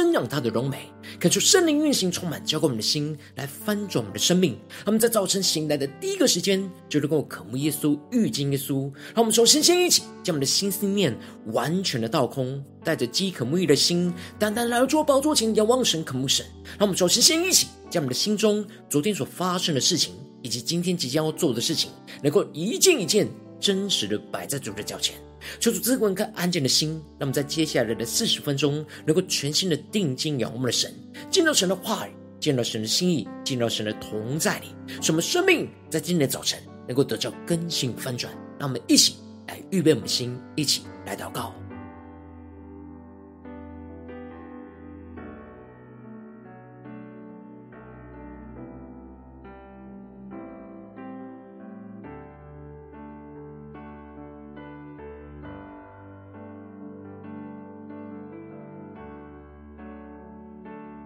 [0.00, 4.58] 瞻仰他的荣美，恳求圣灵运行充满，浇灌我们的心，来翻转我们的生命。
[4.82, 8.90] 他们在早晨醒来的第一个时间，就能够渴慕耶稣、遇见耶稣。
[9.14, 11.14] 让我们首先先一起将我们的心思念
[11.48, 16.46] 完全的倒空，带着饥渴沐浴的心，单单来到主宝座前，仰望神、渴慕神。
[16.78, 21.90] 让我们首先先一起将我们的心中昨天所发生的事情，以及今天即将要做的事情，
[22.22, 23.28] 能够一件一件
[23.60, 25.16] 真实的摆在主的脚前。
[25.58, 30.92] 求主赐给我们颗安静的心，那么在接下来的四十分钟，能够全心的定睛仰望我们的神，
[31.30, 34.66] 见到神的话语，见到神的心意，见到神的同在里，
[35.02, 38.32] 使我们生命在今天的早晨能够得到更新翻转。
[38.58, 39.16] 让我们一起
[39.48, 41.59] 来预备我们的心，一起来祷告。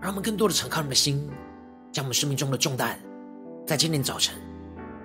[0.05, 1.27] 让我们更多的敞开我们的心，
[1.91, 2.99] 将我们生命中的重担，
[3.67, 4.35] 在今天早晨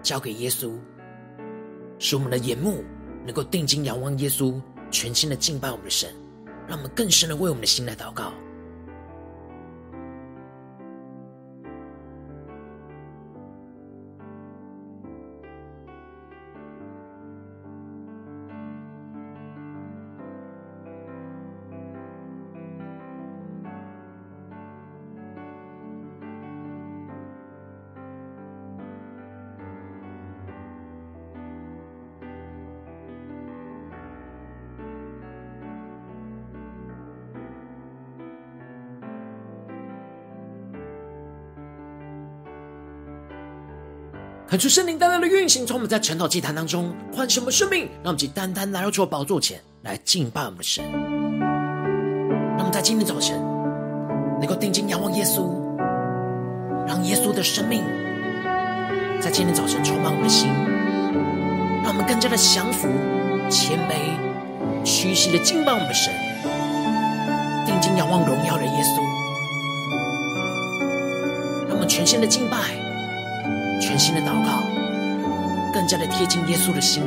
[0.03, 0.73] 交给耶稣，
[1.99, 2.83] 使我们的眼目
[3.23, 6.13] 能够定睛仰望耶稣，全心的敬拜我们的神，
[6.67, 8.33] 让我们更深的为我们的心来祷告。
[44.59, 50.83] 恳求圣灵单单的运行，从我们在晨祷祭坛当中唤醒我们生命，让我们去单单来到主的宝座前来敬拜我们的神。
[50.91, 53.39] 让我们在今天早晨
[54.37, 55.49] 能够定睛仰望耶稣，
[56.85, 57.81] 让耶稣的生命
[59.21, 60.49] 在今天早晨充满我们的心，
[61.81, 62.89] 让我们更加的降服、
[63.49, 63.95] 谦卑、
[64.83, 66.13] 屈膝的敬拜我们的神，
[67.65, 68.99] 定睛仰望荣耀的耶稣，
[71.69, 72.88] 让我们全心的敬拜。
[73.89, 74.61] 全新的祷告，
[75.73, 77.01] 更加的贴近耶稣的心。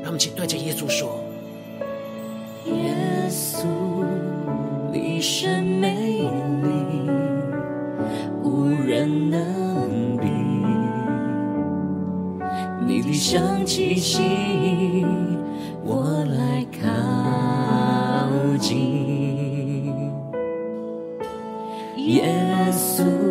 [0.00, 1.18] 让我们请对着耶稣说：
[2.66, 2.94] 耶
[3.28, 3.66] 稣，
[4.92, 6.20] 你甚美
[6.62, 7.10] 丽，
[8.44, 10.28] 无人能比。
[12.86, 15.08] 你的香气吸引
[15.82, 16.86] 我来靠
[18.58, 19.92] 近，
[21.96, 22.32] 耶
[22.70, 23.29] 稣。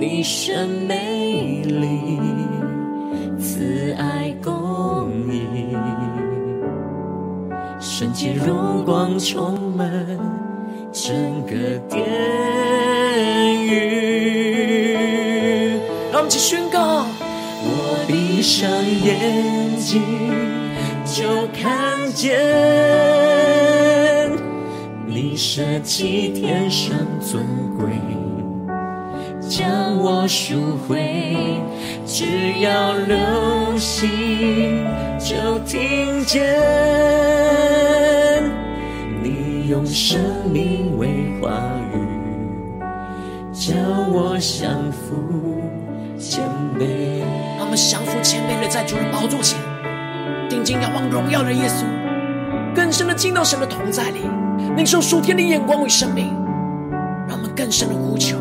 [0.00, 2.18] 你甚美丽，
[3.38, 5.44] 慈爱公义，
[7.78, 9.86] 圣洁荣光充满
[10.90, 12.00] 整个殿
[13.66, 14.08] 宇。
[16.10, 17.04] 让我们一起宣告：
[17.62, 18.70] 我闭上
[19.04, 20.00] 眼睛
[21.04, 22.40] 就看见
[25.06, 27.69] 你舍弃天上尊。
[30.02, 31.60] 我赎回，
[32.06, 34.82] 只要留心，
[35.18, 36.42] 就听见
[39.22, 40.18] 你用生
[40.50, 41.50] 命为话
[41.92, 42.80] 语，
[43.52, 43.74] 叫
[44.10, 45.60] 我降服
[46.18, 46.42] 谦
[46.78, 47.20] 卑。
[47.58, 49.58] 让我们降服谦卑的在主的宝座前，
[50.48, 51.84] 定睛仰望荣耀的耶稣，
[52.74, 54.20] 更深的进到神的同在里，
[54.76, 56.34] 领受属天的眼光与生命，
[57.28, 58.38] 让我们更深的呼求。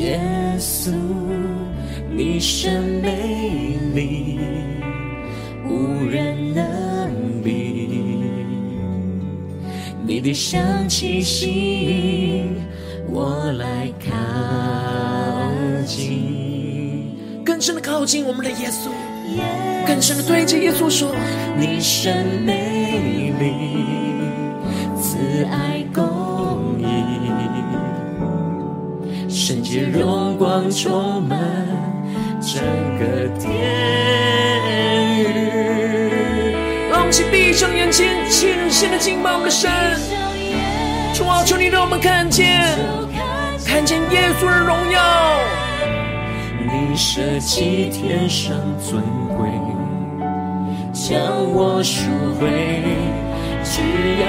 [0.00, 0.20] 耶
[0.58, 0.92] 稣，
[2.10, 4.38] 你甚美丽，
[5.66, 7.88] 无人能比。
[10.06, 12.56] 你的香气吸引
[13.10, 14.14] 我来靠
[15.84, 18.88] 近，更深的靠近我们的耶稣，
[19.86, 21.14] 更深的对着耶稣说：
[21.58, 23.52] 你甚美丽，
[25.00, 25.84] 慈爱
[29.48, 31.38] 圣洁荣光充满
[32.38, 32.62] 整
[32.98, 33.50] 个殿
[35.16, 35.24] 宇，
[36.90, 39.70] 让我们闭上眼睛，虔诚的敬拜我们的神。
[41.14, 42.60] 主啊，求你让我们看见，
[43.64, 45.40] 看见耶稣的荣耀。
[46.70, 49.02] 你舍弃天上尊
[49.34, 49.48] 贵，
[50.92, 51.18] 将
[51.54, 52.02] 我赎
[52.38, 52.50] 回，
[53.64, 53.80] 只
[54.20, 54.28] 要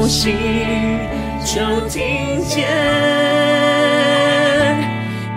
[0.00, 0.34] 留心，
[1.44, 1.60] 就
[1.90, 2.66] 听见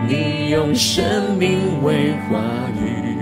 [0.07, 2.41] 你用生命为话
[2.79, 3.17] 语，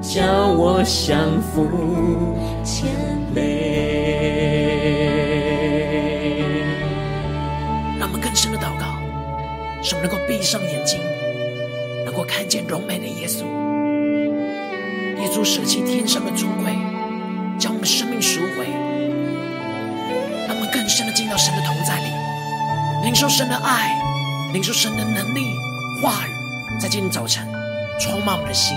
[0.00, 2.88] 叫我降服谦
[3.34, 3.72] 卑。
[9.84, 11.00] 使我们能够闭上眼睛，
[12.04, 13.42] 能够看见荣美的耶稣。
[15.20, 16.72] 耶稣舍弃天上的尊贵，
[17.58, 18.64] 将我们生命赎回，
[20.46, 22.04] 让我们更深的进到神的同在里，
[23.04, 23.98] 领受神的爱，
[24.52, 25.56] 领受神的能力、
[26.02, 26.30] 话语，
[26.78, 27.48] 在今天早晨
[27.98, 28.76] 充满我们的心。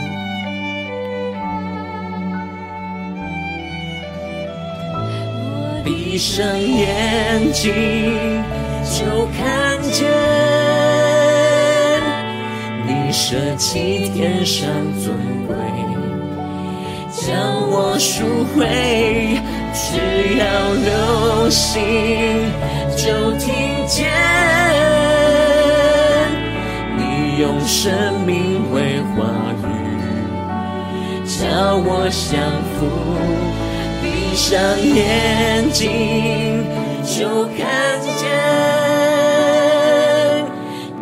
[5.83, 7.73] 闭上眼睛，
[8.83, 10.09] 就看见
[12.87, 13.11] 你。
[13.11, 14.67] 舍弃天上
[15.01, 15.55] 尊贵，
[17.11, 18.65] 将我赎回，
[19.73, 21.81] 只要留心，
[22.95, 23.53] 就听
[23.87, 24.09] 见
[27.37, 29.25] 用生命为话
[29.61, 29.65] 语，
[31.25, 32.33] 叫我降
[32.73, 32.87] 服。
[34.01, 34.05] 闭
[34.35, 36.63] 上眼睛，
[37.03, 37.59] 就看
[38.01, 38.13] 见。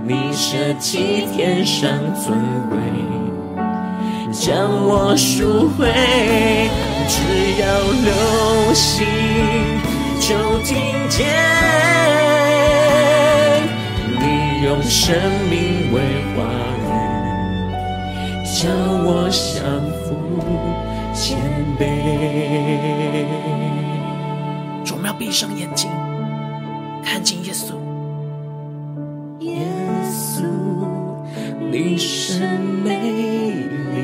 [0.06, 2.36] 你舍弃天上尊
[2.70, 2.78] 贵，
[4.32, 5.88] 将我赎回，
[7.08, 7.22] 只
[7.62, 7.64] 要
[8.04, 8.12] 留
[8.74, 9.06] 心，
[10.20, 10.76] 就听
[11.10, 11.28] 见
[14.64, 15.14] 用生
[15.50, 16.00] 命为
[16.38, 16.46] 话
[16.80, 16.88] 语，
[18.46, 18.70] 叫
[19.04, 19.62] 我降
[20.00, 20.16] 服
[21.14, 21.38] 谦
[21.78, 21.82] 卑。
[24.94, 25.92] 我们要闭上眼睛，
[27.04, 27.74] 看见耶稣。
[29.42, 29.68] 耶
[30.10, 30.46] 稣
[31.70, 32.48] 你是
[32.86, 32.96] 美
[33.92, 34.00] 丽，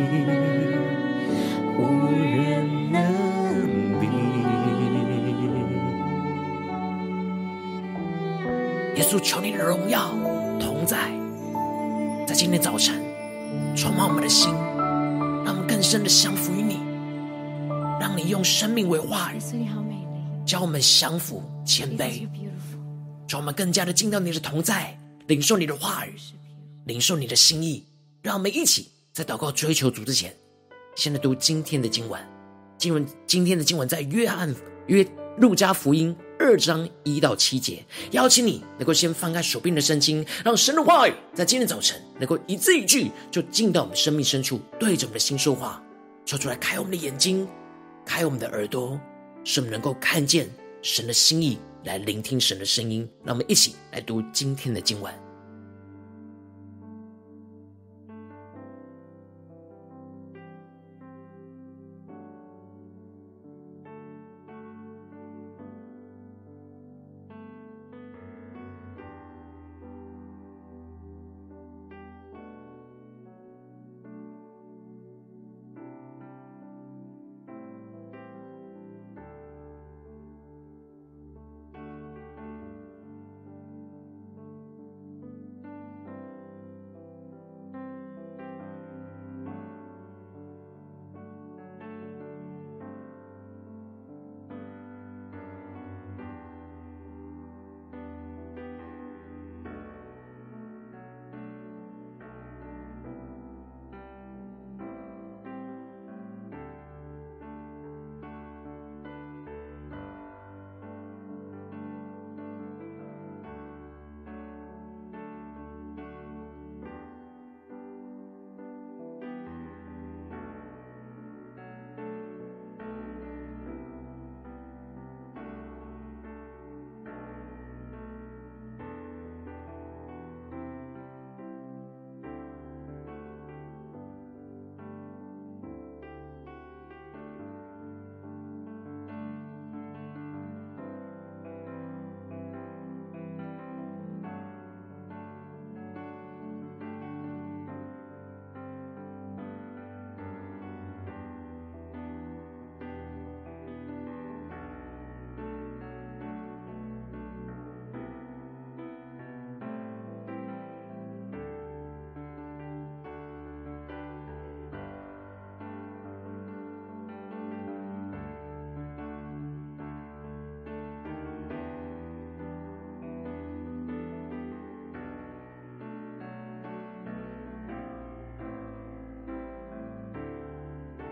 [1.77, 1.81] 无
[2.35, 3.01] 人能
[4.01, 4.09] 比。
[8.97, 10.09] 耶稣，求你的荣耀
[10.89, 10.97] 在，
[12.25, 12.99] 在今天早晨
[13.75, 14.51] 充满我们的心，
[15.45, 16.79] 让我们更深的降服于你，
[18.01, 19.37] 让你用生命为话语，
[20.47, 22.27] 教我们降服谦卑，
[23.27, 26.15] 让我们更加的进到你的同在，领受你的话语。
[26.85, 27.85] 领受你的心意，
[28.23, 30.35] 让我们一起在祷告追求主之前，
[30.95, 32.19] 先来读今天的经文。
[32.79, 34.51] 经文今天的经文在约翰
[34.87, 35.05] 约
[35.37, 37.85] 路加福音二章一到七节。
[38.11, 45.83] 邀请你能够先翻开手边的圣经，让神的话语在今天早晨能够一字一句就进到我们生命深处，对着我们的心说话。
[46.25, 47.47] 说出来开我们的眼睛，
[48.05, 48.99] 开我们的耳朵，
[49.43, 50.49] 使我们能够看见
[50.81, 53.07] 神的心意，来聆听神的声音。
[53.23, 55.28] 让我们一起来读今天的经文。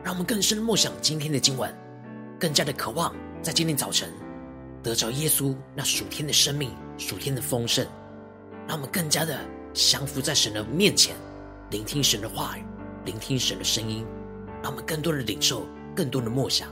[0.07, 1.69] 让我们更深的默想今天的今晚，
[2.39, 4.09] 更加的渴望在今天早晨
[4.81, 7.85] 得着耶稣那属天的生命、属天的丰盛，
[8.65, 9.37] 让我们更加的
[9.73, 11.13] 降服在神的面前，
[11.71, 12.63] 聆听神的话语，
[13.03, 14.05] 聆听神的声音，
[14.63, 16.69] 让我们更多的领受，更多的默想。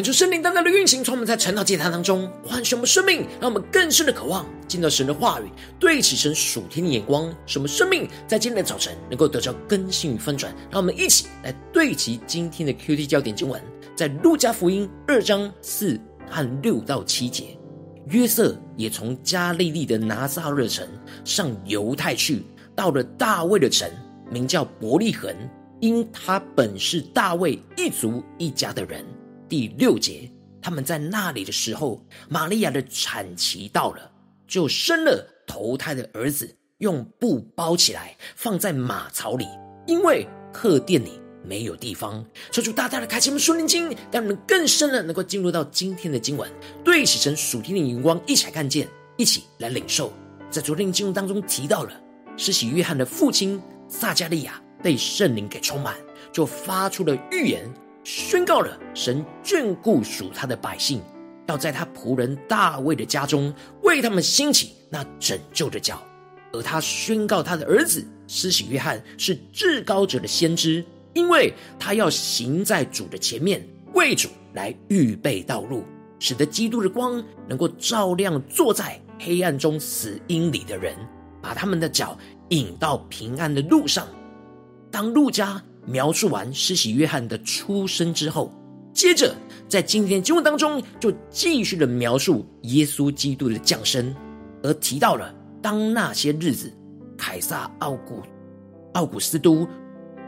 [0.00, 10.56] 恳求圣灵单单的运行，从我们在晨祷祭坛当中唤醒我们生命，让我们更深的渴望见到神的话语，对齐神属天的眼光，使我们生命在今天的早晨能够得到更新与翻转。
[10.70, 13.60] 让我们一起来对齐今天的 QT 焦点经文，
[13.94, 17.58] 在路加福音二章四和六到七节。
[18.06, 20.88] 约瑟也从加利利的拿撒勒城
[21.26, 22.42] 上犹太去，
[22.74, 23.86] 到了大卫的城，
[24.30, 25.30] 名叫伯利恒，
[25.78, 29.04] 因他本是大卫一族一家的人。
[29.50, 30.30] 第六节，
[30.62, 34.08] 他们在那里的时候，玛利亚的产期到了，
[34.46, 39.48] 就生了头胎的儿子，用布包起来，放在马槽里，
[39.88, 42.24] 因为客店里没有地方。
[42.52, 46.48] 求主大大的开启我们属灵经，让我们更深的能够进入到今天的经文，
[46.84, 50.12] 对起神属天的荧光，一起来看见，一起来领受。
[50.48, 52.00] 在昨天的经文当中提到了，
[52.36, 55.96] 施洗约翰的父亲撒迦利亚被圣灵给充满，
[56.32, 57.68] 就发出了预言。
[58.02, 61.00] 宣告了神眷顾属他的百姓，
[61.46, 63.52] 要在他仆人大卫的家中
[63.82, 66.02] 为他们兴起那拯救的脚。
[66.52, 75.84] 而他宣告他的儿子施洗约翰是至高者的先知，因为他要行在主的前面，为主来预备道路，
[76.18, 80.96] 使得基督的光能够照亮坐在黑暗中死荫里的人，
[81.40, 84.08] 把他们的脚引到平安的路上。
[84.90, 85.62] 当路加。
[85.86, 88.52] 描述完施洗约翰的出生之后，
[88.92, 89.34] 接着
[89.68, 94.14] 在今天的经文当中就继续的描述耶稣基督的降生，
[94.62, 96.72] 而提到了当那些日子，
[97.16, 98.22] 凯撒奥古
[98.94, 99.66] 奥古斯都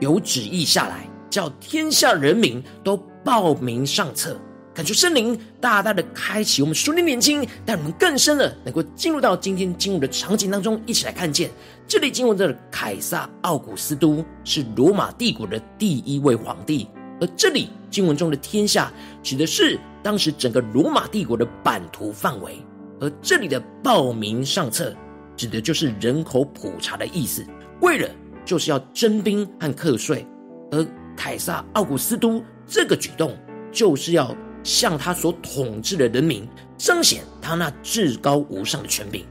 [0.00, 4.36] 有旨意下来，叫天下人民都报名上册。
[4.74, 11.50] 感谢圣灵大大的开启我们属灵眼睛，带我们更深的能够进入到今天经文的场景当中，一起来看见
[11.86, 16.88] 这里经文的凯撒奥古斯都是罗马帝国的第一位皇帝，
[17.20, 18.90] 而这里经文中的天下
[19.22, 22.56] 指的是当时整个罗马帝国的版图范围，
[22.98, 24.96] 而这里的报名上册
[25.36, 27.44] 指的就是人口普查的意思，
[27.82, 28.08] 为了
[28.42, 30.26] 就是要征兵和课税，
[30.70, 33.36] 而凯撒奥古斯都这个举动
[33.70, 34.34] 就是要。
[34.62, 39.24] 向他所统治的人民彰显他那至高无上的权柄，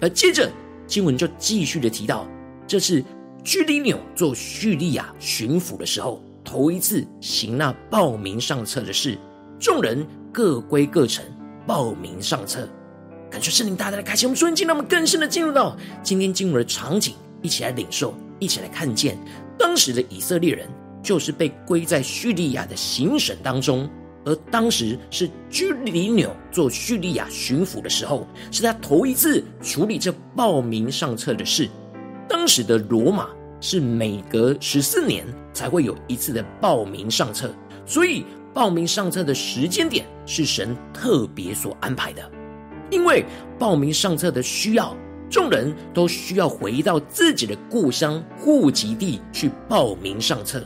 [0.00, 0.50] 而接着
[0.86, 2.26] 经文就继续的提到，
[2.66, 3.04] 这是
[3.44, 9.18] 居里纽做叙利亚巡抚的时候头一次行那报名上册的事，
[9.58, 11.24] 众人各归各城
[11.66, 12.68] 报名上册。
[13.30, 19.18] 感谢圣灵大大的开启我们瞬间，让我们更深的进入到今天经文的场景，一起来领受，一起来看见
[19.58, 20.66] 当时的以色列人
[21.02, 23.88] 就是被归在叙利亚的行省当中。
[24.24, 31.68] 而当时是居里纽做叙利亚巡抚的时候，是他头一次处理这报名上册的事。
[32.28, 33.28] 当时的罗马
[33.60, 37.50] 是每隔十四年才会有一次的报名上册，
[37.86, 42.30] 所以报名上册的时间点是神特别所安排的。
[42.90, 43.24] 因为
[43.58, 44.96] 报名上册的需要，
[45.30, 50.62] 众人都需要回到自己的故乡户籍地去报名上册。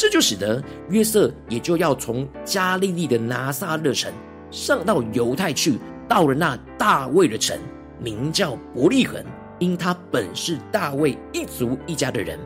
[0.00, 4.10] 这就使得约瑟也就要从加利利的拿撒勒城
[4.50, 5.78] 上到犹太去，
[6.08, 7.60] 到了那大卫的城，
[8.02, 9.22] 名叫伯利恒，
[9.58, 12.38] 因他本是大卫一族一家的人。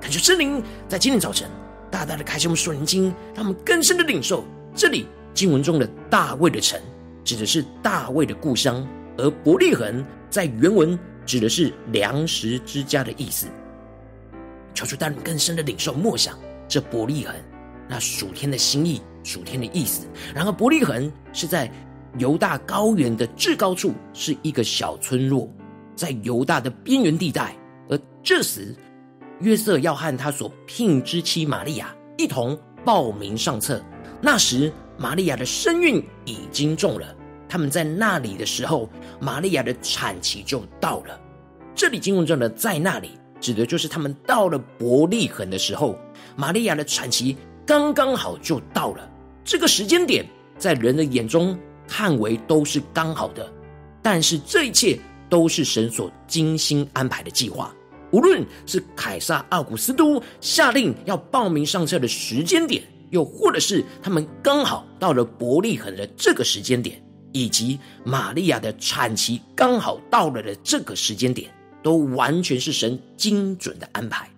[0.00, 1.46] 感谢圣灵在今天早晨
[1.90, 4.42] 大大的开启我们属灵经，让我们更深的领受
[4.74, 6.80] 这里经文中的大卫的城，
[7.22, 8.88] 指的是大卫的故乡，
[9.18, 13.48] 而伯利恒在原文指的是粮食之家的意思。
[14.72, 16.34] 求主带领更深的领受默想。
[16.68, 17.34] 这伯利恒，
[17.88, 20.06] 那属天的心意，属天的意思。
[20.34, 21.70] 然而，伯利恒是在
[22.18, 25.48] 犹大高原的至高处，是一个小村落，
[25.94, 27.54] 在犹大的边缘地带。
[27.88, 28.74] 而这时，
[29.40, 33.82] 约瑟要和他所聘之妻玛利亚一同报名上册。
[34.20, 37.14] 那时，玛利亚的身孕已经重了，
[37.48, 38.88] 他们在那里的时候，
[39.20, 41.20] 玛利亚的产期就到了。
[41.74, 45.98] 这里经文中的“在那里”指的就是他们到了伯利恒的时候，
[46.36, 49.10] 玛利亚的产期刚刚好就到了。
[49.44, 50.24] 这个时间点
[50.58, 53.50] 在人的眼中看为都是刚好的，
[54.02, 57.74] 但是这一切都是神所精心安排的计划。
[58.12, 67.02] 无论是凯撒奥古斯都下令要报名上车的时间点，又或者是他们刚好到了伯利恒的这个时间点，
[67.32, 71.50] 以及玛利亚的产期刚好到了的这个时间点，
[71.82, 74.30] 都完全是神精准的安排。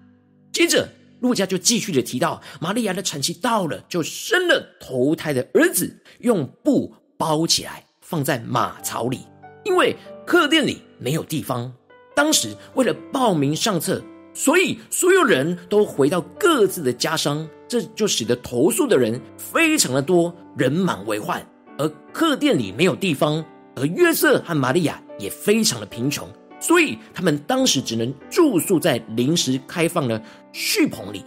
[0.50, 0.88] 接着，
[1.20, 9.20] 路加就继续的提到，玛利亚的产期到了，就生了头胎的儿子，用布包起来，放在马槽里，
[9.64, 9.96] 因为
[10.26, 11.72] 客店里没有地方。
[12.14, 14.02] 当时为了报名上册，
[14.34, 21.44] 所以所有人都回到各自的家乡，这就使得投宿的人非常的多，人满为患。
[21.78, 23.44] 而客店里没有地方，
[23.76, 26.28] 而约瑟和玛利亚也非常的贫穷，
[26.60, 30.22] 所以他们当时只能住宿在临时开放的
[30.52, 31.24] 畜棚里。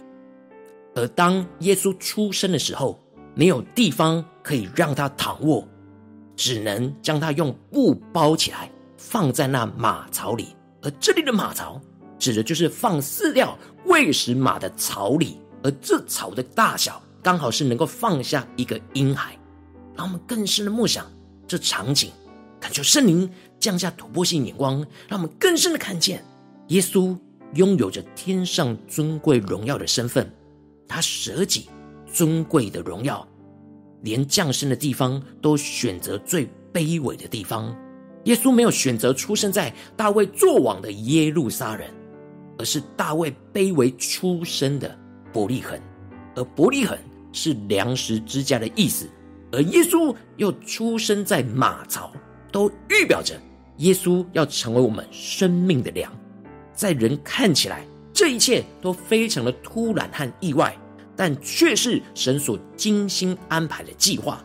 [0.94, 3.00] 而当耶稣出生的时候，
[3.34, 5.66] 没有地方可以让他躺卧，
[6.36, 10.54] 只能将他用布包起来，放在那马槽里。
[10.82, 11.80] 而这里的马槽，
[12.18, 19.34] 指的就是放饲料喂食马的槽里，而这槽的大小刚好是能够放下一个婴孩。
[19.96, 21.10] 让我们更深的默想
[21.46, 22.10] 这场景，
[22.60, 23.30] 恳求圣灵
[23.62, 26.20] 降下突破性眼光，让我们更深的看见
[26.68, 27.16] 耶稣
[27.54, 30.28] 拥有着天上尊贵荣耀的身份，
[30.88, 31.68] 他舍己
[32.12, 33.24] 尊贵的荣耀，
[34.02, 37.72] 连降生的地方都选择最卑微的地方。
[38.24, 41.86] 耶稣没有选择出生在大卫作王的耶路撒冷，
[42.58, 44.98] 而是大卫卑微出生的
[45.32, 45.80] 伯利恒，
[46.34, 46.98] 而伯利恒
[47.32, 49.08] 是粮食之家的意思，
[49.52, 52.12] 而耶稣又出生在马槽，
[52.50, 53.40] 都预表着
[53.82, 56.12] 耶稣要成为我们生命的粮。
[56.72, 60.76] 在人看起来，这一切都非常的突然和意外，
[61.14, 64.44] 但却是神所精心安排的计划。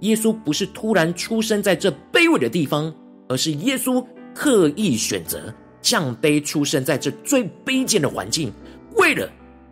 [0.00, 2.94] 耶稣不是突然出生在这卑微的地方。
[3.26, 8.52] 而是耶稣刻意选择降卑出生在这最卑贱的环境，
[8.96, 9.26] 为了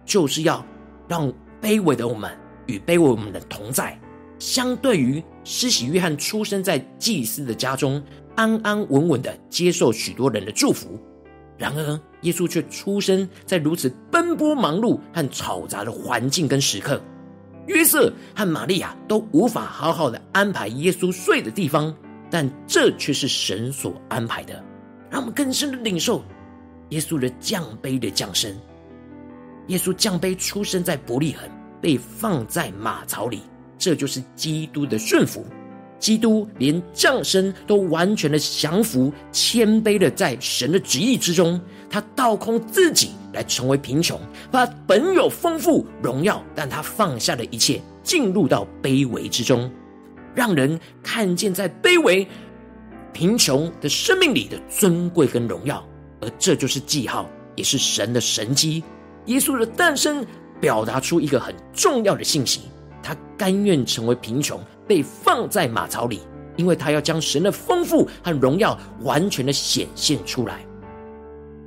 [0.06, 0.64] 就是要
[1.06, 2.34] 让卑微的我们
[2.66, 3.98] 与卑微我们的同在。
[4.38, 8.02] 相对于施洗约翰出生在祭司的家中，
[8.34, 10.98] 安安稳稳的接受许多人的祝福，
[11.56, 17.00] 然而耶稣却出生在如此奔波忙碌和嘈杂的环境跟时刻。
[17.66, 21.94] 约瑟和玛利亚都无法好好的安排耶稣睡的地方。
[22.34, 24.54] 但这却是神所安排的，
[25.10, 26.24] 让我们更深的领受
[26.88, 28.50] 耶稣的降卑的降生。
[29.66, 31.46] 耶稣降卑出生在伯利恒，
[31.78, 33.42] 被放在马槽里，
[33.76, 35.44] 这就是基督的顺服。
[36.02, 44.18] 基督连降生都完全的降服、谦卑的在神的旨意之中，他倒空自己来成为贫穷，
[44.50, 49.70] 把本有丰富荣耀，但他放下的一切，进入到卑微之中。
[50.34, 52.26] 让人看见在卑微、
[53.12, 55.86] 贫穷的生命里的尊贵跟荣耀，
[56.20, 58.82] 而这就是记号，也是神的神迹。
[59.26, 60.26] 耶稣的诞生
[60.60, 62.62] 表达出一个很重要的信息：
[63.04, 64.58] 他甘愿成为贫穷，
[64.92, 66.20] 被放在马槽里，
[66.54, 70.60] 因为他要将神的丰富和荣耀完全的显现出来。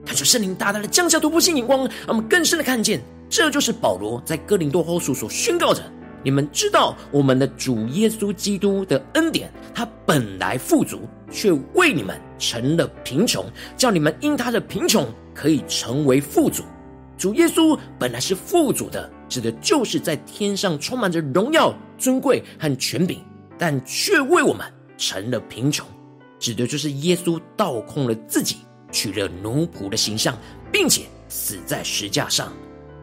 [0.05, 5.81] 他求圣灵大大的降下突破性眼光，让我们更深的看见，这就是保罗在哥林多后书所宣告着。
[6.21, 10.99] 你们知道我们的主耶稣基督的恩典，他本来富足，
[11.31, 13.43] 却为你们成了贫穷，
[13.75, 16.61] 叫你们因他的贫穷可以成为富足。
[17.17, 23.21] 主耶稣本来是富足的，指的就是在天上充满着荣耀、尊贵和权柄，
[23.57, 24.65] 但却为我们
[24.97, 25.85] 成了贫穷，
[26.39, 28.57] 指的就是耶稣倒空了自己，
[28.91, 30.37] 取了奴仆的形象，
[30.71, 32.53] 并且死在石架上，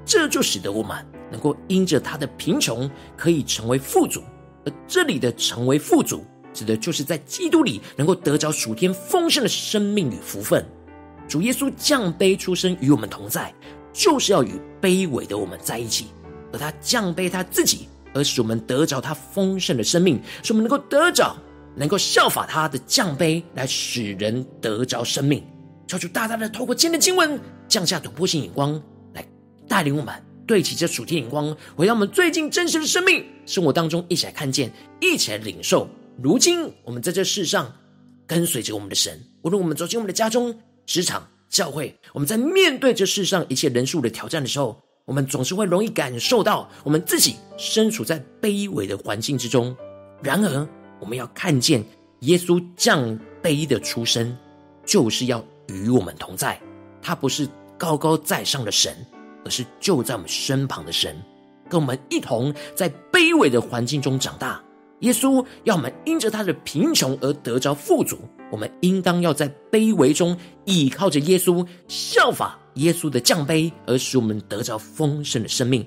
[0.05, 1.07] 这就使得我们。
[1.31, 4.23] 能够因着他的贫穷，可以成为富足，
[4.67, 10.63] 而这里的成为富足，指的就是在基督里能够得着属天丰盛的生命与福分。
[11.27, 13.51] 主耶稣降卑出生与我们同在，
[13.93, 16.07] 就是要与卑微的我们在一起，
[16.53, 21.37] 而他降卑他自己，而使我们得着他丰盛的生命，使我们能够得着，
[21.77, 25.43] 能够效法他的降卑，来使人得着生命。
[25.87, 28.81] 求主大大的透过今天的经文，降下突破性眼光，
[29.13, 29.25] 来
[29.69, 30.15] 带领我们。
[30.45, 35.89] 对齐这属天眼光，回到我们最近真实的生命生活当中，一起来看见，一起来领受。
[36.21, 37.73] 如今我们在这世上
[38.27, 49.77] 跟随着我们的神，无论我们走进我们的家中、职场、教会，我们在面对这世上一切人数的挑战的时候，我们总是会容易感受到我们自己身处在卑微的环境之中。
[50.23, 50.67] 然而，
[50.99, 51.85] 我们要看见
[52.21, 54.35] 耶稣降卑的出生，
[54.87, 56.59] 就是要与我们同在。
[57.03, 58.97] 他不是高高在上的神，
[59.45, 61.21] 而是就在我们身旁的神，
[61.69, 64.63] 跟我们一同在卑微的环境中长大。
[65.03, 68.19] 耶稣要我们因着他的贫穷而得着富足，
[68.51, 75.85] 我们应当要在卑微中倚靠着耶稣，效法耶稣的降卑，而使我们得着丰盛的生命。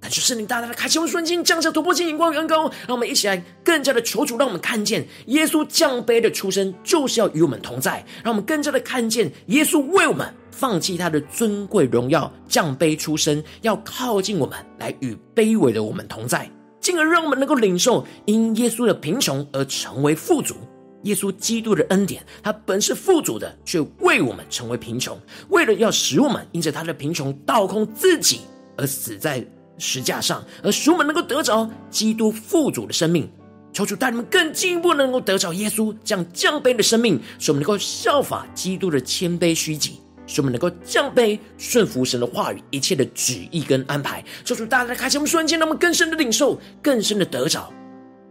[0.00, 16.48] 感谢圣灵大大的开启我们瞬间，降下突破性眼光与恩膏，让我们一起来更加的求主，让我们看见耶稣降卑的出生就是要与我们同在，让我们更加的看见耶稣为我们放弃他的尊贵荣耀，降卑出生，要靠近我们，来与卑微的我们同在。
[16.82, 20.56] 进而让我们能够领受因耶稣的贫穷而成为富足，
[21.04, 25.16] 耶稣基督的恩典，他本是富足的，却为我们成为贫穷，
[25.48, 28.40] 为了要使我们因着他的贫穷倒空自己
[28.76, 29.46] 而死在
[29.78, 33.30] 十架上，而使我们能够得着基督富足的生命。
[33.72, 40.00] 求主带你们更进一步能够得着耶稣这样降卑的生命，使我们能够效法基督的谦卑虚己。
[40.26, 44.24] 使我们能够降卑顺服神的话语，一切的旨意跟安排。
[44.44, 47.72] 求主大大的开启我们瞬间，让我们更深的领受，更深的得着。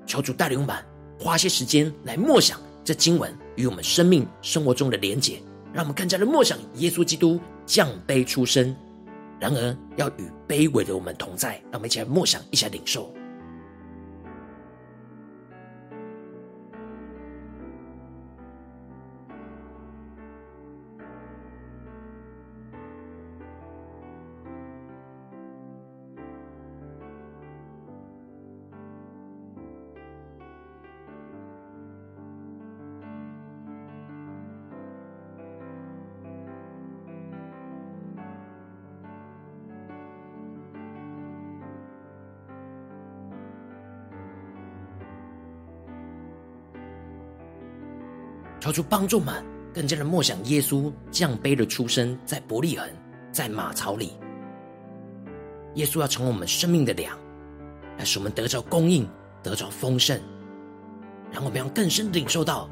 [0.06, 0.76] 求主带领我们
[1.20, 5.42] 花些时间来默想这经文与我们生命生活中的连结，
[5.74, 8.76] 让我们更加的默想耶稣基督降卑出生，
[9.40, 11.62] 然而要与卑微的我们同在。
[11.72, 13.14] 让我们一起来默想，一起来领受。
[48.72, 52.88] 求主帮助我们更加的默想耶稣降卑的出生，在伯利恒，
[53.30, 54.14] 在马槽里。
[55.76, 57.18] 耶稣要成为我们生命的粮，
[57.98, 59.06] 来使我们得着供应，
[59.44, 60.18] 得着丰盛。
[61.34, 62.70] 让我们要更深的领受到，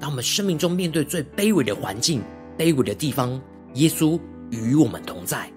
[0.00, 2.22] 当我们生命中面对最卑微的环境、
[2.56, 3.38] 卑微的地方，
[3.74, 4.18] 耶稣
[4.50, 5.50] 与我们同在。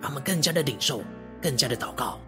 [0.00, 1.02] 让我们更加的领受，
[1.42, 2.20] 更加的祷告。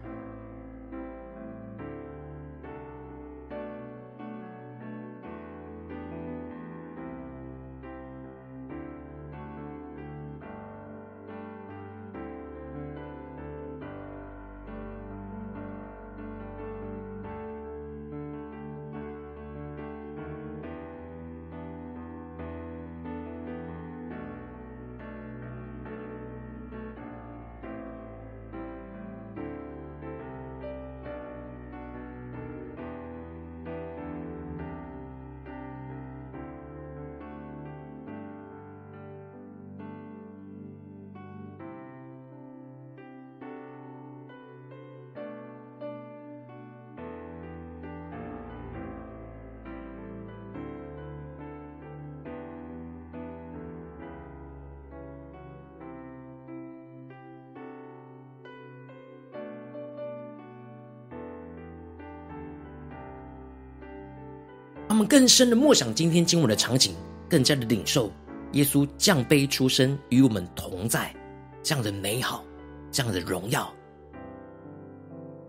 [64.93, 66.95] 他们更深的默想今天经文的场景，
[67.27, 68.13] 更加的领受
[68.53, 71.17] 耶稣降卑出生与我们同在
[71.63, 72.45] 这样的美好，
[72.91, 73.75] 这样的荣耀。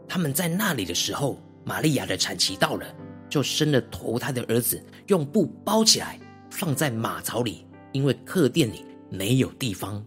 [0.08, 2.86] 他们在那里的时候，玛利亚的产期到了，
[3.27, 6.17] 就生了头胎的儿子，用布包起来，
[6.49, 10.01] 放在马槽里，因为客店里没有地方。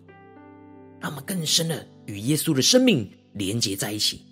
[0.98, 4.22] 让我们更深的与耶稣的生命连接在一起。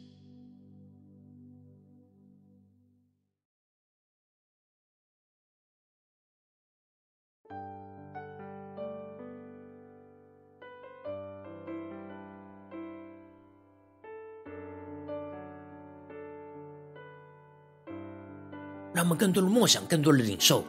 [19.04, 20.64] 让我们更多的梦想，更多的领受。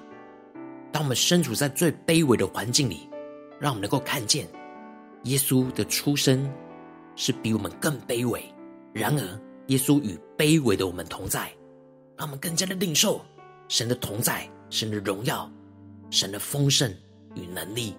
[0.91, 3.09] 当我们身处在最卑微的环境里，
[3.61, 4.45] 让我们能够看见
[5.23, 6.51] 耶稣的出生
[7.15, 8.43] 是比我们更卑微。
[8.91, 11.49] 然而，耶稣与卑微的我们同在，
[12.17, 13.21] 让我们更加的领受
[13.69, 15.49] 神的同在、神的荣耀、
[16.09, 16.93] 神的丰盛
[17.35, 17.95] 与能力。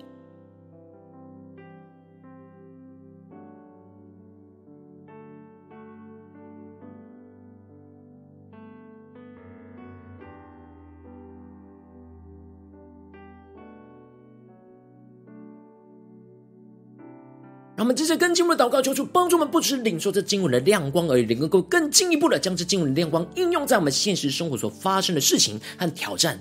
[17.87, 26.37] 我们接着更进一步的祷告，求主帮助我们，不只是领受这经文的亮光而已，能够更进一步的将这经文的亮光应用在我们现实生活所发生的事情和挑战，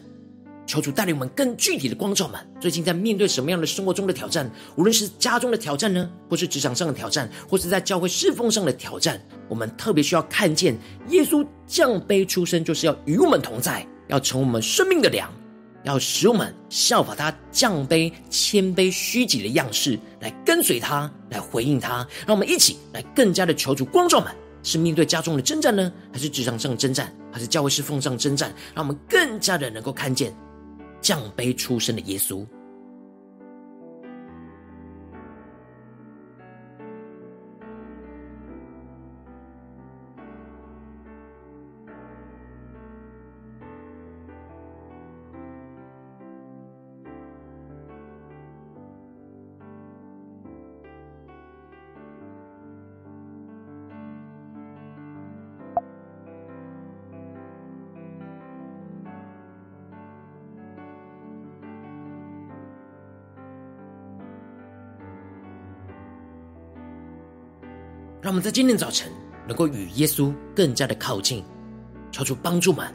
[0.65, 2.41] 求主带领我们更具体的光照们。
[2.59, 4.49] 最近在面对什么样的生活中的挑战？
[4.75, 10.75] 无论是家中的挑战呢，或是职场上的挑战，或是在教会侍奉上的挑战，我们特别需要看见
[11.09, 15.31] 耶稣降卑出生，就是要与我们同在，要成我们生命的粮，
[15.85, 22.05] 要使我们效法他降卑、谦卑、虚己的样式，来跟随他，来回应他。
[22.27, 24.29] 让我们一起来更加的求主光照们。
[24.63, 28.51] 是面对家中的征战呢，还是职场上征战，还是教会侍奉上征战？
[28.73, 30.35] 让我们更加的能够看见
[30.99, 32.43] 降卑出身的耶稣。
[68.35, 69.09] 我们在今天早晨
[69.47, 71.41] 能够与耶稣更加的靠近，
[72.11, 72.85] 求主帮助们。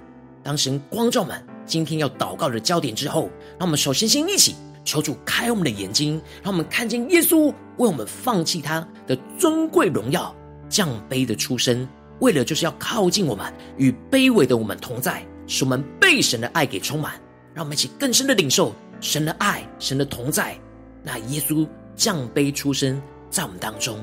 [0.42, 7.46] 当神光照们今天要祷告的焦点之后，让我们首先先一起求主开我们的眼睛，让我们看见耶稣
[7.78, 10.34] 为我们放弃他的尊贵荣耀，
[10.68, 17.14] 降卑的出生，为了就是要靠近我们，与卑微的我们同在，使我们被神的爱给充满。
[17.54, 20.54] 让我们一起更深的领受神的爱，神的同在。
[21.02, 23.00] 那耶稣降卑出生
[23.30, 23.98] 在我们当中。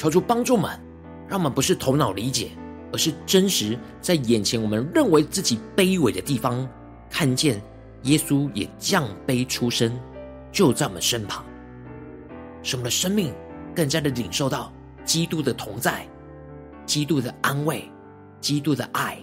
[0.00, 0.80] 求主帮助们，
[1.28, 2.52] 让我们不是头脑理解，
[2.90, 6.66] 而是真实在眼前我们认为自己卑微的地方，
[7.10, 7.60] 看见
[8.04, 9.92] 耶稣也降卑出生，
[10.50, 11.44] 就在我们身旁，
[12.62, 13.30] 使我们的生命
[13.74, 14.72] 更加的领受到
[15.04, 16.08] 基督的同在、
[16.86, 17.86] 基督的安慰、
[18.40, 19.18] 基督的爱，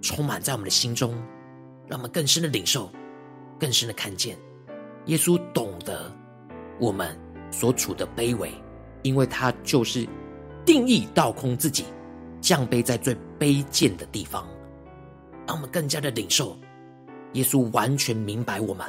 [0.00, 1.12] 充满在我们的心中，
[1.86, 2.90] 让我们更深的领受、
[3.58, 4.34] 更深的看见
[5.08, 6.10] 耶稣懂得
[6.78, 7.14] 我们
[7.50, 8.50] 所处的卑微。
[9.02, 10.06] 因为他就是
[10.64, 11.84] 定义倒空自己，
[12.40, 14.46] 降卑在最卑贱的地方，
[15.46, 16.56] 让我们更加的领受
[17.32, 18.86] 耶稣完全明白我们。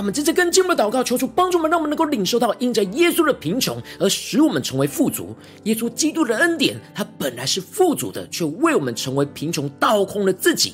[0.00, 5.36] 让我们接着跟进我们的祷告，求主帮助我们，让我们能够领受到因着耶稣的贫穷而使我们成为富足。
[5.64, 10.72] 耶稣基督的恩典，他本来是富足的，却为我们成为贫穷，倒空了自己。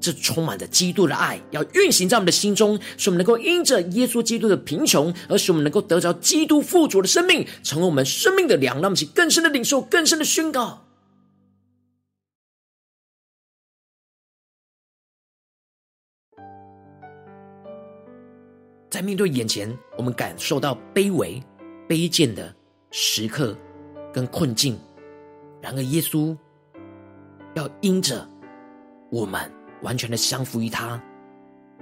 [0.00, 8.76] 这充满着基督的爱，要运行在我们的心中，使我们能够因着耶稣基督的贫穷，而使我们能够得着基督富足的生命，成为我们生命的粮。
[8.76, 10.86] 让我们去更深的领受，更深的宣告。
[19.00, 21.42] 在面对眼前我们感受到卑微、
[21.88, 22.54] 卑贱的
[22.90, 23.56] 时刻
[24.12, 24.78] 跟困境，
[25.62, 26.36] 然而耶稣
[27.54, 28.28] 要因着
[29.10, 31.02] 我们完全的相服于他，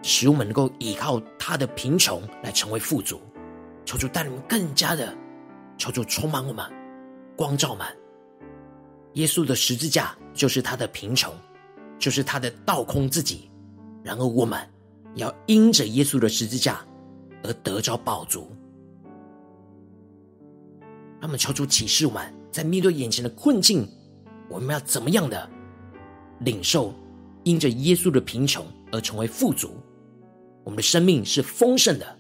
[0.00, 3.20] 使我们能够依靠他的贫穷来成为富足。
[3.85, 5.12] 求主带领我们更加的，
[5.76, 6.64] 求主充满我们，
[7.37, 7.85] 光照们。
[9.14, 11.35] 耶稣的十字架就是他的贫穷，
[11.98, 13.50] 就是他的倒空自己。
[14.04, 14.57] 然而我们
[15.16, 16.81] 要因着耶稣的十字架。
[17.42, 18.48] 而得着宝足，
[21.20, 23.88] 他们求出启示我们，在面对眼前的困境，
[24.48, 25.48] 我们要怎么样的
[26.40, 26.92] 领受，
[27.44, 29.70] 因着耶稣的贫穷而成为富足，
[30.64, 32.17] 我们的生命是丰盛的。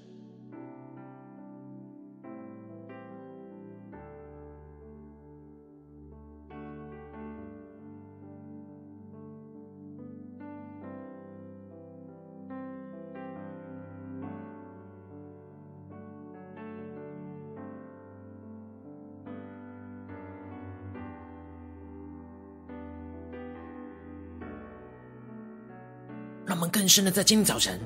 [26.88, 27.78] 更深的在今天早晨，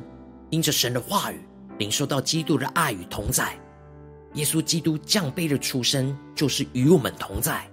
[0.50, 1.40] 因着神的话语，
[1.76, 3.52] 领受到基督的爱与同在。
[4.34, 7.68] 耶稣基督降卑的出生，就是与我们同在。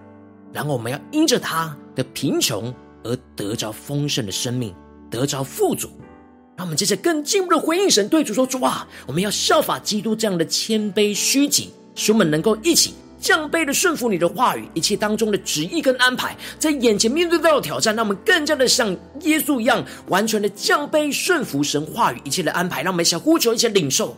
[0.52, 4.74] 然后我们要因着他的贫穷而得着丰盛的生命，
[5.08, 5.92] 得着富足。
[6.58, 12.96] 让我们接着更进一步的回应神，对主说：主啊，我们要效法基督这样的谦卑虚己，使我们能够一起。
[13.20, 18.90] 降卑的顺服你的话语，一切当中的旨意跟安排，在眼前面对到的挑战，让我们更加的像
[19.22, 22.82] 耶稣一样，完全的降卑顺服神话语一切的安排。
[22.82, 24.16] 让我们想呼求，一起领受。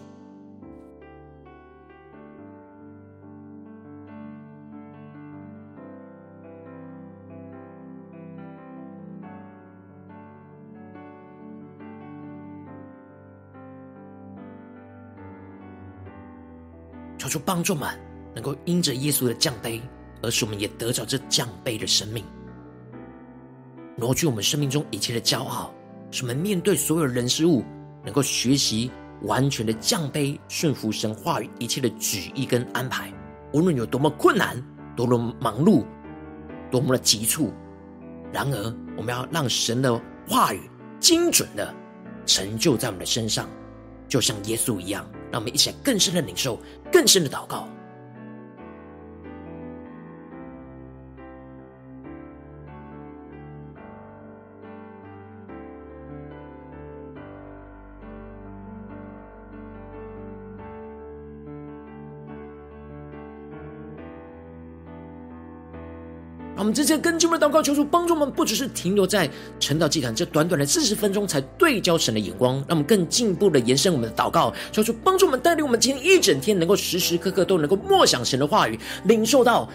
[17.18, 17.88] 求求帮助们，
[18.34, 19.82] 能够因着耶稣的降卑，
[20.22, 22.24] 而使我们也得着这降卑的生命，
[23.96, 25.74] 挪去我们生命中一切的骄傲，
[26.12, 27.64] 使我们面对所有人事物，
[28.04, 28.90] 能够学习
[29.24, 33.12] 完全的降卑，顺服神话语一切的旨意跟安排。
[33.54, 34.56] 无论有多么困难，
[34.96, 35.84] 多么忙碌，
[36.70, 37.52] 多么的急促，
[38.32, 41.74] 然而我们要让神的话语精准的
[42.26, 43.50] 成就在我们的身上，
[44.08, 45.06] 就像耶稣一样。
[45.32, 46.60] 让我们一起来更深的领受，
[46.92, 47.66] 更深的祷告。
[66.58, 69.28] 我们这些跟进我们的祷告，求主帮助我们，不只是停留在
[69.60, 79.68] 晨祷祭坛这短短的四十分钟才对焦神的眼光，让我们更进一步的延伸我们的祷告，求主帮助我们带领我们今天一整天，能够时时刻刻都能够默想神的话语，领受到，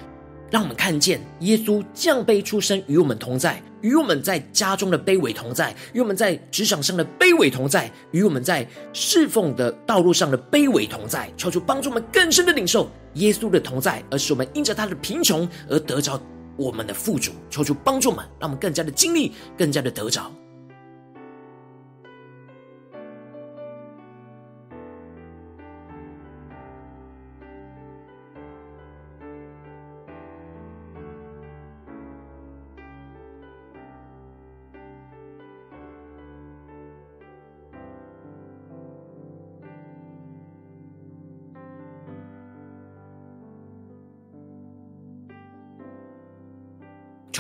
[0.49, 16.21] 让我们看见耶稣降卑出生，与我们同在，与我们在家中的卑微同在，与我们在职场上的卑微同在，与我们在侍奉的道路上的卑微同在，求主帮助我们更深的领受耶稣的同在，而使我们因着他的贫穷而得着。
[16.57, 20.31] 我们的富足，求主帮助们，让我们更加的经历，更加的得着。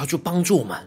[0.07, 0.79] 求主帮助我们，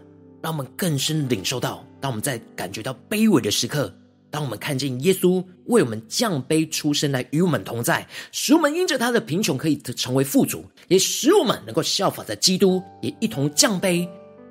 [0.42, 3.94] 让我们更深领受到，当我们在感觉到卑微的时刻，
[4.30, 14.08] 当我们看见耶稣为我们降卑出生来与我们同在，使我们因着他的贫穷可以成为富足，也使我们能够效法在基督，也一同降卑，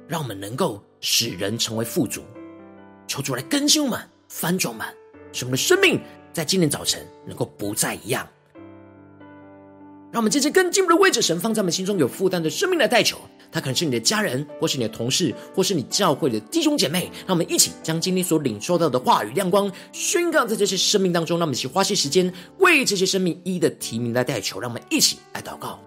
[0.07, 2.21] 让我们能够使人成为富足。
[3.07, 4.85] 求主来更新我们，翻转我们，
[5.33, 5.99] 使我们的生命
[6.31, 8.27] 在今天早晨能够不再一样。
[10.11, 13.17] 让我们接着更进步的为着神放在我们心中有负担的生命来代求。
[13.51, 17.11] 他可能是你的家人，或是你的同事，或是你教会的弟兄姐妹。
[17.25, 21.37] 让我们一起将今天所领受到的话语亮光宣告在这些生命当中。
[21.39, 24.59] 让我们一起花些时间为这些生命一一的提名来代求。
[24.59, 25.79] 让我们一起来祷告。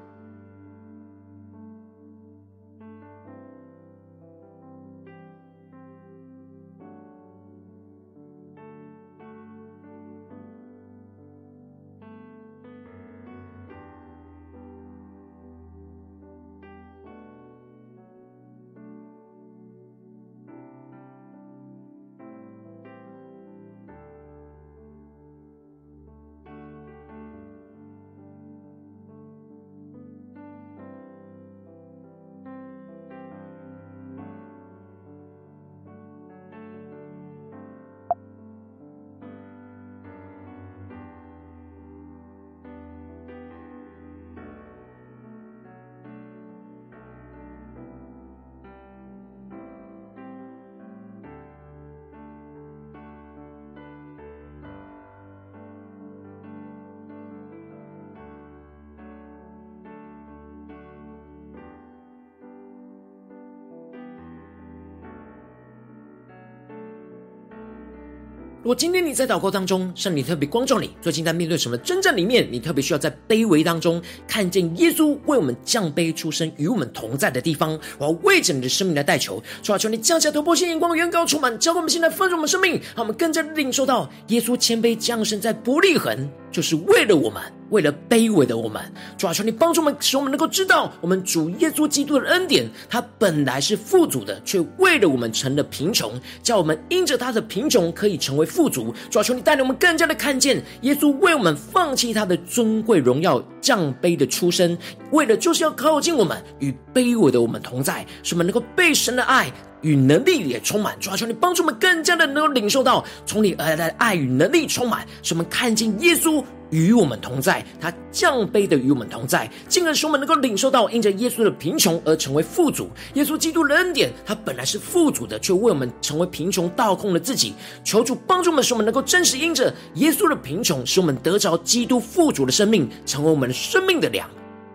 [68.63, 87.42] 如果今天你在祷告当中，圣灵特别光照你，最近在面对什么征战里面，你特别需要在卑微当中看见耶稣为我们降卑出生，与我们同在的地方，我要为着你的生命来代求，求求你降下突破性眼光，远高充满，教会我们现在丰盛我们生命，让我们更加领受到耶稣谦卑降生在伯利恒，就是为了我们。
[87.70, 88.82] 为了卑微的我们，
[89.16, 98.94] 主啊，求你帮助我们，使我们能够知道，我们主耶稣基督的恩典，他本来是富足的，却为了我们成了贫穷，叫我们因着他的贫穷可以成为富足。
[99.09, 104.76] 主啊，求你带领我们更加的看见，耶稣为我们放弃他的尊贵荣耀，降卑的出身，
[105.11, 109.50] 为了就是要靠近我们，与卑微的我们同在，使我们能够被神的爱
[109.83, 110.97] 与能力也充满。
[110.99, 116.43] 主啊，求你帮助我们更加的能够领受到从你而来的爱与能力充满，使我们看见耶稣。
[116.70, 122.89] 与我们同在，他降卑的与我们同在，进而使我们能够领受到因着耶稣的贫穷而成为富足。
[123.12, 127.53] 耶稣基督的恩典，他本来是富足的，却为我们成为贫穷，倒空了自己。
[127.85, 134.26] 求主帮助我们，使我们能够真实因着耶稣的贫穷，使我们得着基督富足的生命，成为我们生命的粮。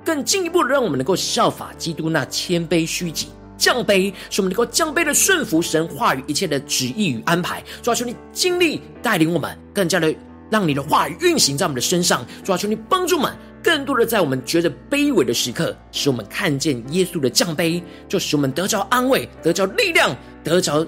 [0.06, 7.64] 更进一步的，让我们能够效法基督那谦卑虚己、降卑，使我们能够降卑的顺服神话语一切的旨意与安排。
[7.82, 10.14] 主啊，求你经历带领我们，更加的。
[10.50, 20.88] 让你的话语运行在我们的身上，主啊，求你帮助我们更多的在我们觉得卑微的时刻，使我们看见耶稣的降卑，就使我们得着安慰，得着力量，得着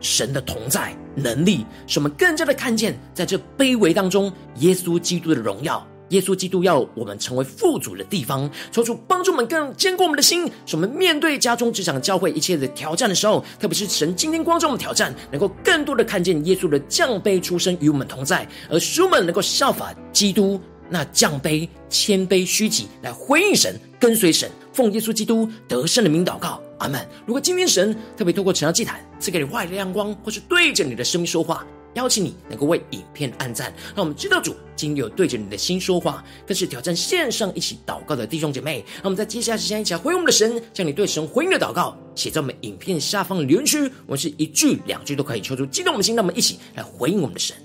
[0.00, 5.86] 神的同在能力，使我们更加的看见在这卑微当中，耶稣基督的荣耀。
[6.10, 27.06] 耶稣基督要我们成为富足的地方，求主帮助我们更坚固我们的心，使我们面对家中、职场、教会一切的挑战的时候，特别是神今天光照我们挑战，能够更多的看见耶稣的降卑出生与我们同在，而使我们能够效法基督那降卑、谦卑、虚己来回应神、跟随神，奉耶稣基督得胜的名祷告，阿门。
[27.26, 31.66] 如果今天神特别透过晨祷祭坛赐给你外的亮光，或是对着你的生命说话。
[31.98, 38.84] 邀请你能够为影片按赞，让我们知道主今日有对着你的心说话，更是挑战线上一起祷告的弟兄姐妹。
[38.98, 47.56] 那我们在接下来时间一起来回应我们的神，将你对神回应的祷告写在我们影片下方的留言区，我们是一句两句都可以求出激动我们的心，让我们一起来回应我们的神。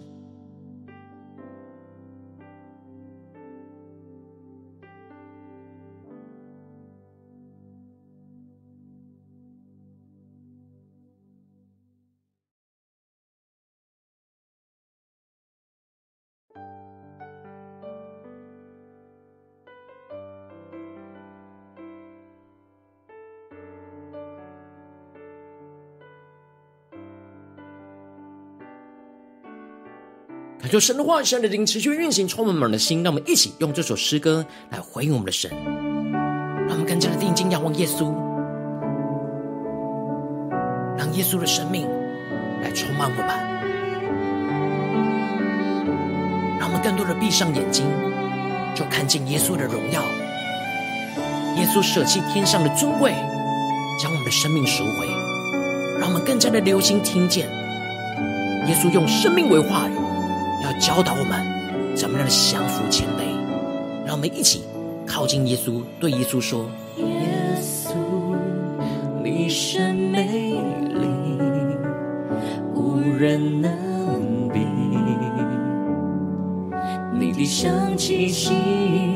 [30.74, 33.04] 有神的话语，神的灵持续运行，充满我们的心。
[33.04, 35.52] 让我们一起用这首诗歌来回应我们的神，
[36.68, 38.12] 让我们更加的定睛仰望耶稣，
[40.98, 41.88] 让耶稣的生命
[42.64, 43.28] 来充满我们。
[46.60, 47.86] 让我们更多的闭上眼睛，
[48.74, 50.02] 就看见耶稣的荣耀。
[51.56, 53.12] 耶稣舍弃天上的尊贵，
[54.02, 55.06] 将我们的生命赎回。
[56.00, 57.48] 让我们更加的留心听见
[58.68, 60.03] 耶稣用生命为话语。
[60.64, 61.46] 要教导我们
[61.94, 63.26] 怎么样的降服谦卑，
[64.06, 64.64] 让我们一起
[65.06, 67.06] 靠近耶稣，对耶稣说：“耶
[67.62, 67.94] 稣，
[69.22, 70.54] 你是美
[70.94, 71.06] 丽，
[72.74, 74.62] 无人能比。
[77.20, 79.13] 你的香气吸引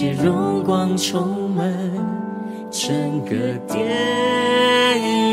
[0.00, 1.70] 圣洁荣光充满
[2.70, 3.86] 整个殿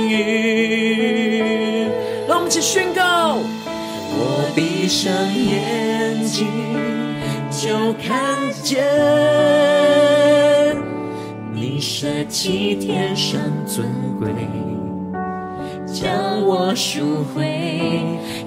[0.09, 1.88] 宇，
[2.28, 3.38] 让我们一起宣告：
[4.11, 6.47] 我闭上眼睛
[7.49, 8.84] 就看见
[11.53, 13.88] 你舍弃天上尊
[14.20, 14.28] 贵，
[15.86, 17.80] 将我赎回，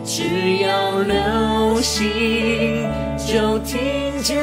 [0.04, 2.84] 只要留心
[3.16, 4.36] 就听见。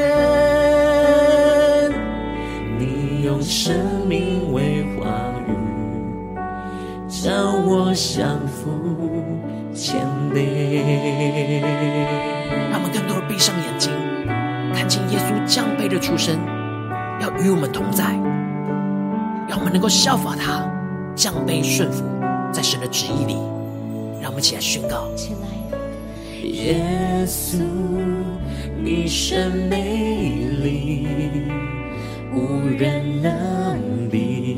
[3.38, 3.76] 用生
[4.08, 5.06] 命为话
[5.48, 5.54] 语，
[7.08, 7.32] 叫
[7.68, 8.72] 我降服
[9.76, 10.02] 谦
[10.34, 11.62] 卑。
[12.72, 13.92] 让我们更多的闭上眼睛，
[14.74, 16.40] 看见耶稣降卑的出生，
[17.22, 18.06] 要与我们同在，
[19.48, 20.68] 让我们能够效法他，
[21.16, 22.04] 降卑顺服
[22.52, 23.36] 在神的旨意里。
[24.20, 25.08] 让我们一起来宣告：
[26.42, 27.62] 耶稣，
[28.84, 31.06] 你甚美丽。
[32.34, 34.58] 无人能比，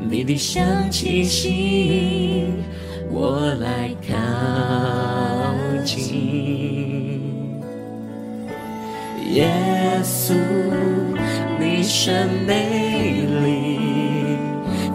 [0.00, 2.62] 你的香气吸引
[3.10, 4.14] 我来靠
[5.84, 7.20] 近。
[9.32, 9.48] 耶
[10.02, 10.34] 稣，
[11.58, 13.78] 你甚美丽，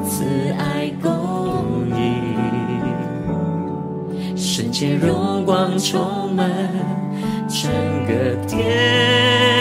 [0.08, 0.24] 慈
[0.60, 1.98] 爱公义，
[4.36, 6.48] 圣洁荣光充满
[7.48, 7.72] 整
[8.06, 9.57] 个天。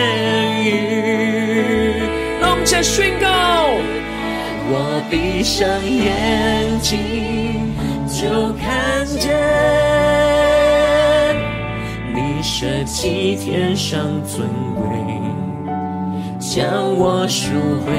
[2.89, 3.27] 宣告，
[4.71, 7.75] 我闭上眼睛
[8.07, 9.29] 就看见
[12.15, 14.87] 你舍弃天上尊贵，
[16.39, 17.51] 将我赎
[17.85, 17.93] 回，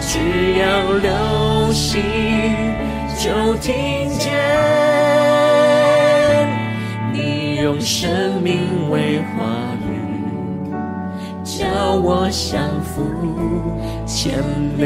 [0.00, 0.18] 只
[0.58, 0.64] 要
[0.94, 2.02] 留心
[3.18, 4.32] 就听见
[7.12, 9.75] 你用生命为话语。
[11.58, 13.02] 叫我降服
[14.06, 14.44] 谦
[14.78, 14.84] 卑，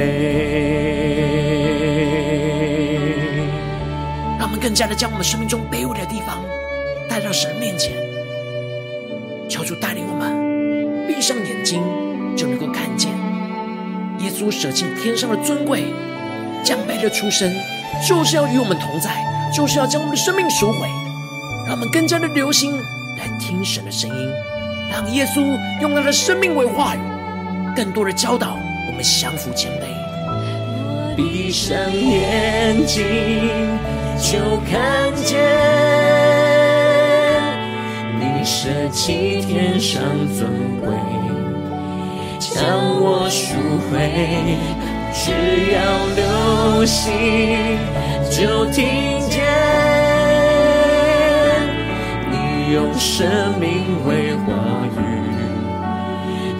[4.38, 6.44] 让我们更加的将我们生命中卑微的地方
[7.08, 7.96] 带到神面前，
[9.48, 11.82] 求主带领我们闭上眼睛
[12.36, 13.10] 就能够看见。
[14.20, 15.82] 耶稣舍弃天上的尊贵，
[16.62, 17.52] 降卑的出生，
[18.08, 19.10] 就是要与我们同在，
[19.52, 20.86] 就是要将我们的生命赎回，
[21.66, 22.72] 让我们更加的留心
[23.18, 24.30] 来听神的声音，
[25.00, 26.98] 让耶稣用他的生命为话语，
[27.74, 29.84] 更多的教导我们降服谦卑。
[31.16, 32.98] 闭上眼睛
[34.18, 35.40] 就看见，
[38.18, 40.02] 你舍弃天上
[40.36, 40.92] 尊贵，
[42.38, 42.60] 将
[43.00, 43.56] 我赎
[43.88, 44.12] 回，
[45.14, 45.32] 只
[45.72, 45.80] 要
[46.14, 47.78] 留心
[48.30, 49.49] 就听见，
[52.72, 53.26] 用生
[53.58, 54.52] 命为话
[54.96, 54.98] 语。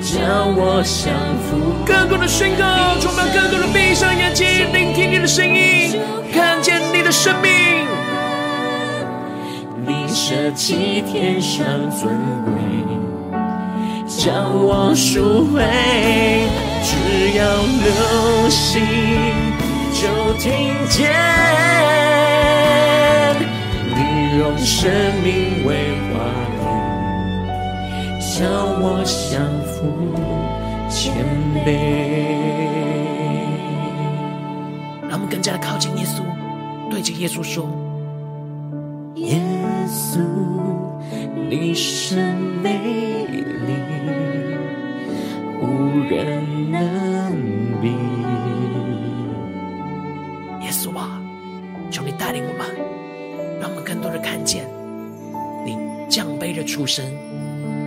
[0.03, 0.19] 将
[0.57, 6.01] 我降服，更多的宣告，充满更多的闭上眼睛，聆听你的声音，
[6.33, 7.51] 看见你的生命。
[9.87, 12.13] 你舍弃天上尊
[12.45, 12.53] 贵，
[14.07, 14.33] 将
[14.65, 15.63] 我赎回，
[16.83, 17.45] 只要
[17.85, 18.83] 留心
[19.93, 21.13] 就听见，
[24.41, 24.91] 用生
[25.23, 26.59] 命为话语。
[28.19, 28.47] 叫
[28.81, 29.77] 我降服
[30.89, 31.13] 谦
[31.63, 31.69] 卑，
[35.03, 36.23] 让我们更加的靠近耶稣，
[36.91, 37.69] 对着耶稣说：
[39.17, 39.39] 耶
[39.87, 40.21] 稣，
[41.51, 42.17] 你是
[42.63, 42.79] 美
[43.29, 43.75] 丽，
[45.61, 46.81] 无人能
[47.83, 47.89] 比。
[50.65, 51.21] 耶稣啊，
[51.91, 52.67] 求你带领我们，
[53.61, 54.67] 让我们更多的看见
[55.65, 55.77] 你
[56.09, 57.15] 降卑的出身。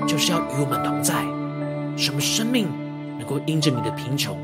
[0.05, 1.24] 就是要与我们同在，
[1.95, 2.67] 什么生命
[3.17, 4.38] 能够因着你的贫穷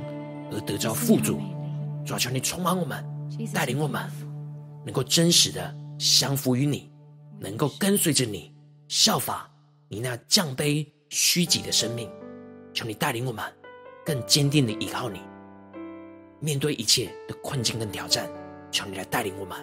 [0.53, 1.41] 而得着富足。
[2.05, 3.03] 主要求你充满我们，
[3.53, 4.01] 带领我们，
[4.86, 6.89] 能够真实的降服于你，
[7.38, 8.55] 能够跟随着你，
[8.88, 9.49] 效法
[9.89, 12.09] 你那降卑虚己的生命。
[12.73, 13.43] 求你带领我们，
[14.05, 15.19] 更坚定的依靠你，
[16.39, 18.30] 面对一切的困境跟挑战。
[18.71, 19.57] 求你来带领我们。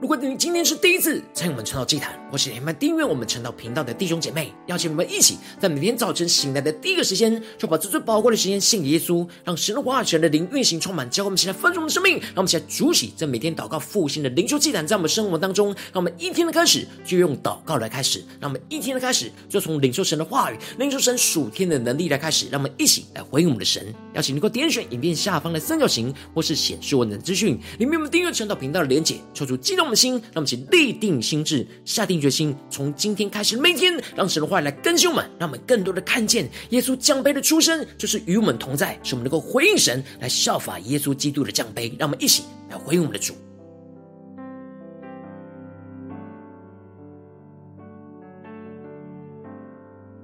[0.00, 12.18] 如果你今天是第一次参与我们晨祷祭坛，或是连麦订阅我们晨祷频道的弟兄姐妹，邀请我们一起在每天早晨醒来的第一个时间，就把这最宝贵的时间献给耶稣，让神的话语、神的灵运行充满，教我们现在丰盛的生命。
[12.18, 23.94] 让我们现在主起在每天祷告复兴的灵修祭坛，在我们生活当中，让我们一天的开始就用祷告来开始，让我们一天的开始就从领受神的话语、领受神属天的能力来开始，让我们一起来回应我们的神。
[24.14, 41.92] 邀请你能够点选影片下方的三角形，或是显示文字资讯里面我们订阅晨祷频道的连结，抽出激动的心，让我们一起立定心智，下定决心，从今天开始，每天让神的话来更新我们，让我们更多的看见耶稣降杯的出生，就是与我们同在，使我们能够回应神，来效法耶稣基督的降杯。
[41.98, 43.34] 让我们一起来回应我们的主。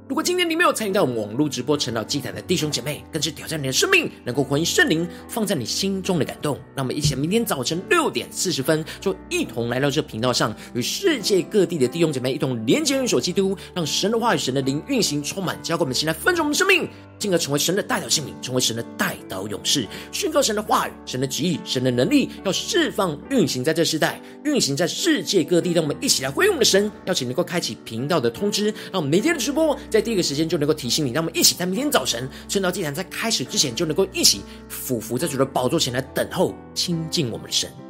[0.09, 6.57] 如果今天你没有参与到我们网络直播晨祷祭坛的弟兄姐妹，更是挑战你的生命，能够回应圣灵放在你心中的感动。
[6.77, 16.89] 让我们一起明天早晨六点四十分，就一同来到这频道上，与世界各地的弟兄姐妹一同连接、运手基督，让神的话语、神的灵运行充满，交给我们，现来分盛我们生命，
[17.19, 25.73] 进而成为神的代祷性命，成为神的代祷勇士，宣告神的话语、神的旨意、神的能力，要释放运行在这世代，运行在世界各地。
[25.73, 37.86] 让我们一起来回应我们的神，邀请能够开启频道的通知，让我们每天的直播在第一个时间就能够提醒你，让我们一起在明天早晨圣道祭坛在开始之前，就能够一起俯伏在主的宝座前来等候亲近我们的神。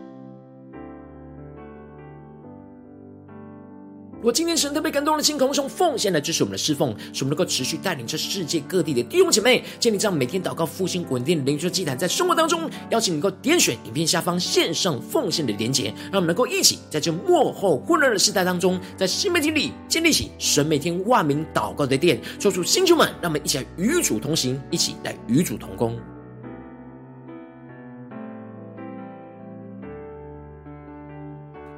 [4.26, 25.96] 果今天神特别感动的心，空中奉献来支持我们的侍奉，使我们能够持续带领着世界各地的弟兄姐妹建立这样每天祷告复兴稳定的灵修祭坛，在生活当中，邀请能够点选影片下方线上奉献的连结，让我们能够一起在这幕后混乱的时代当中，在新媒体里建立起神每天万名祷告的殿，做出星球们，让我们一起来与主同行，一起来与主同工。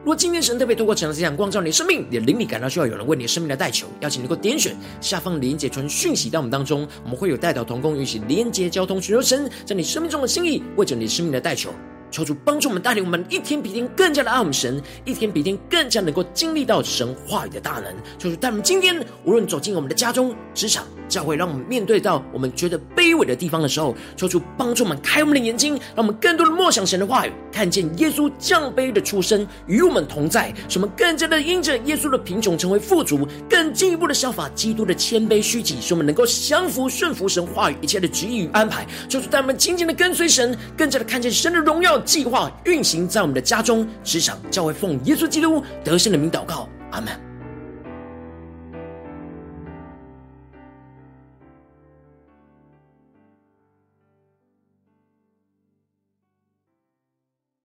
[0.01, 11.71] 如果今天神特别透过这样的光照你的生命，你的灵里感到需要有人为你生命来代求，邀请你能够点选下方连接传讯息到我们当中，我们会有代祷同工，一起连接交通，寻求神在你生命中的心意，为着你生命的代求。
[12.11, 17.95] 求主帮助我们，带领我们一天比一天更加的爱我们神，一天比一天更加能够经历到神话语的大能。
[18.19, 38.87] 求主带我们今天无论走进我们的家中、职场、教会，让我们面对到我们觉得卑微的地方的时候，求主帮助我们开我们的眼睛，让我们更多的默想神的话语，看见耶稣降卑的出身与我们同在，使我们更加的因着耶稣的贫穷成为富足，更进一步的效法基督的谦卑虚己，使我们能够降服顺服神话语一切的旨意与安排。
[39.09, 41.99] 就是带我们紧紧的跟随神，更加的看见神的荣耀。
[42.01, 47.28] 计划运行在我们的家中、职场、教会，奉耶稣基督得胜的名祷告，阿门。